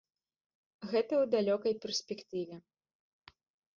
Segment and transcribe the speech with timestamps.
[0.93, 2.55] Гэта ў далёкай перспектыве.